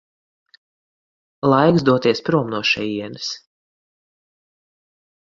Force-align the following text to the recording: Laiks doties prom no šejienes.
Laiks 1.53 1.85
doties 1.89 2.21
prom 2.29 2.49
no 2.53 2.63
šejienes. 2.71 3.29